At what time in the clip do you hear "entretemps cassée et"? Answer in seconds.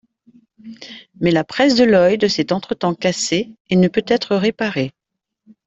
2.53-3.75